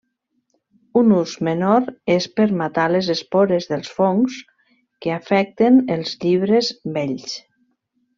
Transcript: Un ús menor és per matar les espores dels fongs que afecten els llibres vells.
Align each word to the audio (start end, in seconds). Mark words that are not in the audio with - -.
Un 0.99 1.11
ús 1.17 1.33
menor 1.47 1.83
és 2.13 2.25
per 2.39 2.47
matar 2.61 2.85
les 2.93 3.09
espores 3.15 3.67
dels 3.73 3.91
fongs 3.99 4.39
que 5.05 5.13
afecten 5.17 5.79
els 5.97 6.15
llibres 6.25 6.73
vells. 6.97 7.37